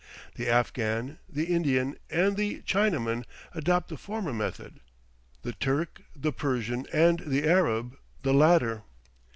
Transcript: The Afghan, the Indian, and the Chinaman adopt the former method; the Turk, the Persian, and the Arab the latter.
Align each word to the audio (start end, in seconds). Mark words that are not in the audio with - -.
The 0.33 0.49
Afghan, 0.49 1.19
the 1.29 1.43
Indian, 1.45 1.95
and 2.09 2.35
the 2.35 2.63
Chinaman 2.65 3.23
adopt 3.53 3.87
the 3.89 3.97
former 3.97 4.33
method; 4.33 4.79
the 5.43 5.53
Turk, 5.53 6.01
the 6.15 6.33
Persian, 6.33 6.87
and 6.91 7.19
the 7.19 7.47
Arab 7.47 7.95
the 8.23 8.33
latter. 8.33 8.81